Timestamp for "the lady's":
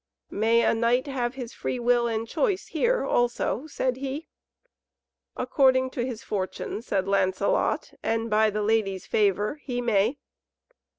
8.49-9.05